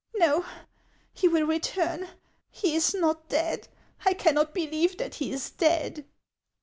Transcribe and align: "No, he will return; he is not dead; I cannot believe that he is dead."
"No, 0.15 0.45
he 1.13 1.27
will 1.27 1.45
return; 1.45 2.07
he 2.49 2.75
is 2.75 2.95
not 2.95 3.29
dead; 3.29 3.67
I 4.03 4.15
cannot 4.15 4.51
believe 4.51 4.97
that 4.97 5.13
he 5.13 5.31
is 5.31 5.51
dead." 5.51 6.05